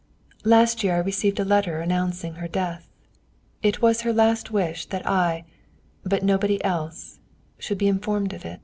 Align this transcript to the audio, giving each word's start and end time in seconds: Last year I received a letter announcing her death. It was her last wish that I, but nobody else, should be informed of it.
Last 0.43 0.83
year 0.83 0.95
I 0.95 1.05
received 1.05 1.39
a 1.39 1.45
letter 1.45 1.79
announcing 1.79 2.33
her 2.41 2.47
death. 2.47 2.89
It 3.61 3.83
was 3.83 4.01
her 4.01 4.11
last 4.11 4.49
wish 4.49 4.87
that 4.87 5.05
I, 5.07 5.45
but 6.03 6.23
nobody 6.23 6.57
else, 6.63 7.19
should 7.59 7.77
be 7.77 7.87
informed 7.87 8.33
of 8.33 8.43
it. 8.43 8.59